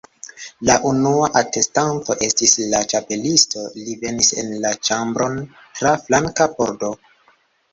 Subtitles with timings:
[0.67, 3.67] La unua atestanto estis la Ĉapelisto.
[3.83, 6.91] Li venis en la ĉambron tra flanka pordo.